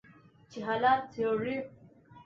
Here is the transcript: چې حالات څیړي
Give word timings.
چې 0.51 0.59
حالات 0.67 1.01
څیړي 1.13 1.55